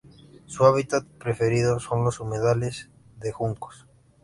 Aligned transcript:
Su 0.47 0.65
hábitat 0.65 1.05
preferido 1.05 1.79
son 1.79 2.03
los 2.03 2.19
humedales 2.19 2.89
de 3.19 3.31
juncos. 3.31 3.85